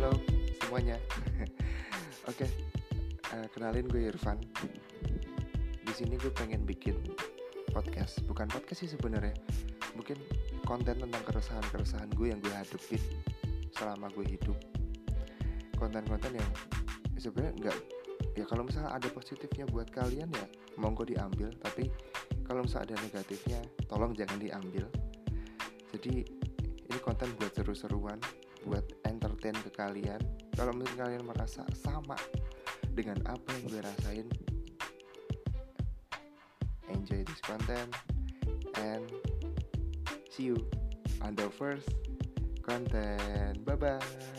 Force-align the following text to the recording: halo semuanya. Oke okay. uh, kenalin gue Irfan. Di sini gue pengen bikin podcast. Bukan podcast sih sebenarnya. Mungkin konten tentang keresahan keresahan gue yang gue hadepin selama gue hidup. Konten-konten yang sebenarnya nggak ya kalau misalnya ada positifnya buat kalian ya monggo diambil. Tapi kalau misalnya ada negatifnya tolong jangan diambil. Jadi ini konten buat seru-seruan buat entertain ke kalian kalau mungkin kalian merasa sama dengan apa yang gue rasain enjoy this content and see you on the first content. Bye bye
halo 0.00 0.16
semuanya. 0.64 0.96
Oke 2.24 2.48
okay. 2.48 2.50
uh, 3.36 3.44
kenalin 3.52 3.84
gue 3.84 4.08
Irfan. 4.08 4.40
Di 5.76 5.92
sini 5.92 6.16
gue 6.16 6.32
pengen 6.32 6.64
bikin 6.64 6.96
podcast. 7.68 8.24
Bukan 8.24 8.48
podcast 8.48 8.80
sih 8.80 8.88
sebenarnya. 8.96 9.36
Mungkin 9.92 10.16
konten 10.64 11.04
tentang 11.04 11.20
keresahan 11.28 11.60
keresahan 11.68 12.08
gue 12.16 12.32
yang 12.32 12.40
gue 12.40 12.48
hadepin 12.48 12.96
selama 13.76 14.08
gue 14.16 14.24
hidup. 14.24 14.56
Konten-konten 15.76 16.32
yang 16.32 16.50
sebenarnya 17.20 17.60
nggak 17.60 17.78
ya 18.40 18.48
kalau 18.48 18.64
misalnya 18.64 18.96
ada 18.96 19.08
positifnya 19.12 19.68
buat 19.68 19.92
kalian 19.92 20.32
ya 20.32 20.46
monggo 20.80 21.04
diambil. 21.04 21.52
Tapi 21.60 21.92
kalau 22.48 22.64
misalnya 22.64 22.96
ada 22.96 23.04
negatifnya 23.04 23.60
tolong 23.84 24.16
jangan 24.16 24.40
diambil. 24.40 24.88
Jadi 25.92 26.24
ini 26.88 26.98
konten 27.04 27.36
buat 27.36 27.52
seru-seruan 27.52 28.16
buat 28.64 28.99
entertain 29.40 29.56
ke 29.64 29.72
kalian 29.72 30.20
kalau 30.52 30.76
mungkin 30.76 31.00
kalian 31.00 31.24
merasa 31.24 31.64
sama 31.72 32.20
dengan 32.92 33.16
apa 33.24 33.48
yang 33.56 33.64
gue 33.72 33.80
rasain 33.80 34.26
enjoy 36.92 37.24
this 37.24 37.40
content 37.40 37.88
and 38.76 39.08
see 40.28 40.52
you 40.52 40.60
on 41.24 41.32
the 41.32 41.48
first 41.56 41.88
content. 42.60 43.64
Bye 43.64 43.76
bye 43.76 44.29